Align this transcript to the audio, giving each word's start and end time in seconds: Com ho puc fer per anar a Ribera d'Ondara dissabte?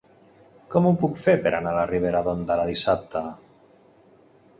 Com 0.75 0.85
ho 0.85 0.93
puc 1.01 1.19
fer 1.23 1.35
per 1.43 1.51
anar 1.57 1.73
a 1.81 1.83
Ribera 1.91 2.21
d'Ondara 2.29 2.65
dissabte? 2.71 3.23